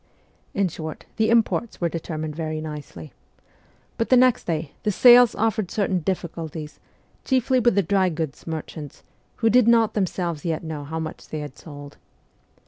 In 0.55 0.67
short, 0.67 1.05
the' 1.17 1.29
imports' 1.29 1.79
were 1.79 1.87
determined 1.87 2.35
very 2.35 2.59
nicely. 2.59 3.13
But 3.99 4.11
next 4.11 4.45
day, 4.45 4.71
the' 4.81 4.89
sales' 5.01 5.35
offered 5.35 5.69
certain 5.69 6.01
diffi 6.01 6.27
culties, 6.27 6.79
chiefly 7.23 7.59
with 7.59 7.75
the 7.75 7.83
dry 7.83 8.09
goods' 8.09 8.47
merchants, 8.47 9.03
who 9.35 9.49
did 9.51 9.67
not 9.67 9.93
themselves 9.93 10.43
yet 10.43 10.63
know 10.63 10.83
how 10.85 10.97
much 10.97 11.27
they 11.29 11.41
had 11.41 11.55
sold. 11.55 11.97